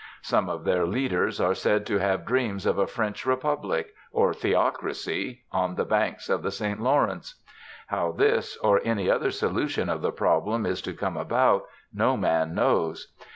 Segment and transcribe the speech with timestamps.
[0.23, 5.43] Some of their leaders are said to have dreams of a French Republic or theocracy
[5.51, 7.35] on the banks of the St Lawrence.
[7.85, 12.55] How this, or any other, solution of the problem is to come about, no man
[12.55, 13.13] knows.